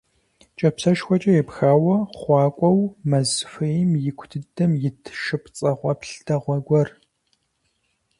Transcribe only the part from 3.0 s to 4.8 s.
мэз хуейм ику дыдэм